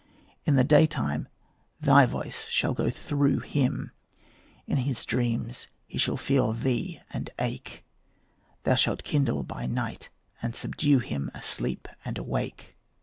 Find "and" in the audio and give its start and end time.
7.11-7.29, 10.41-10.55, 12.03-12.17